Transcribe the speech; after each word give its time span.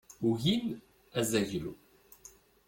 Ugin 0.27 0.63
azaglu. 1.19 1.73